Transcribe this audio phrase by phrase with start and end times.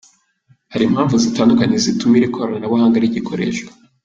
[0.71, 3.71] Hari impamvu zitandukanye zituma iri koranabuhanga rigikoreshwa.